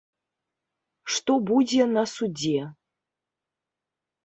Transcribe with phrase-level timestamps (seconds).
[1.15, 2.59] Што будзе на судзе.